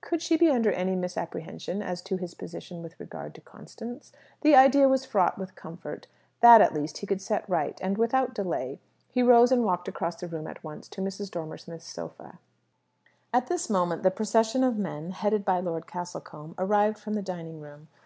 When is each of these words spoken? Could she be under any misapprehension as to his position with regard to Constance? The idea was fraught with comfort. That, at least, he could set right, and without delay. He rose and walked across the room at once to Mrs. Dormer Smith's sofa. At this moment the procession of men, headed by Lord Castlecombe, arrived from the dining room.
Could 0.00 0.22
she 0.22 0.38
be 0.38 0.48
under 0.48 0.72
any 0.72 0.96
misapprehension 0.96 1.82
as 1.82 2.00
to 2.04 2.16
his 2.16 2.32
position 2.32 2.82
with 2.82 2.98
regard 2.98 3.34
to 3.34 3.42
Constance? 3.42 4.12
The 4.40 4.54
idea 4.56 4.88
was 4.88 5.04
fraught 5.04 5.36
with 5.36 5.54
comfort. 5.56 6.06
That, 6.40 6.62
at 6.62 6.72
least, 6.72 6.96
he 6.96 7.06
could 7.06 7.20
set 7.20 7.46
right, 7.50 7.78
and 7.82 7.98
without 7.98 8.32
delay. 8.34 8.80
He 9.10 9.22
rose 9.22 9.52
and 9.52 9.62
walked 9.62 9.86
across 9.86 10.16
the 10.16 10.26
room 10.26 10.46
at 10.46 10.64
once 10.64 10.88
to 10.88 11.02
Mrs. 11.02 11.30
Dormer 11.30 11.58
Smith's 11.58 11.84
sofa. 11.84 12.38
At 13.30 13.48
this 13.48 13.68
moment 13.68 14.04
the 14.04 14.10
procession 14.10 14.64
of 14.64 14.78
men, 14.78 15.10
headed 15.10 15.44
by 15.44 15.60
Lord 15.60 15.86
Castlecombe, 15.86 16.54
arrived 16.56 16.96
from 16.96 17.12
the 17.12 17.20
dining 17.20 17.60
room. 17.60 17.88